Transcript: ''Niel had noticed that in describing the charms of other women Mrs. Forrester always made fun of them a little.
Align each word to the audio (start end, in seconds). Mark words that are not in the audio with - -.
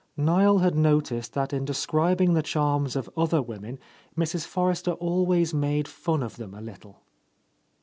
''Niel 0.17 0.57
had 0.57 0.73
noticed 0.73 1.33
that 1.35 1.53
in 1.53 1.63
describing 1.63 2.33
the 2.33 2.41
charms 2.41 2.95
of 2.95 3.07
other 3.15 3.39
women 3.39 3.77
Mrs. 4.17 4.47
Forrester 4.47 4.93
always 4.93 5.53
made 5.53 5.87
fun 5.87 6.23
of 6.23 6.37
them 6.37 6.55
a 6.55 6.59
little. 6.61 7.03